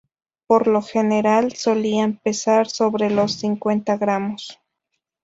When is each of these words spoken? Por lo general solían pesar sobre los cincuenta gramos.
Por 0.47 0.65
lo 0.65 0.81
general 0.81 1.51
solían 1.53 2.17
pesar 2.23 2.67
sobre 2.67 3.11
los 3.11 3.33
cincuenta 3.35 3.97
gramos. 3.97 4.59